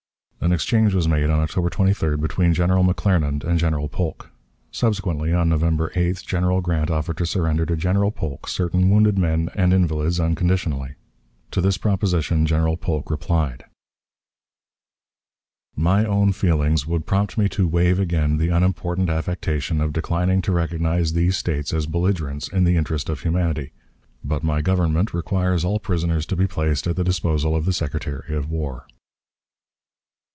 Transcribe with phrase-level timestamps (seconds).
[0.43, 4.31] An exchange was made on October 23d between General McClernand and General Polk.
[4.71, 9.49] Subsequently, on November 8th, General Grant offered to surrender to General Polk certain wounded men
[9.53, 10.95] and invalids unconditionally.
[11.51, 13.65] To this proposition General Polk replied:
[15.75, 20.51] "My own feelings would prompt me to waive again the unimportant affectation of declining to
[20.51, 23.73] recognize these States as belligerents in the interest of humanity;
[24.23, 28.35] but my Government requires all prisoners to be placed at the disposal of the Secretary
[28.35, 28.87] Of War."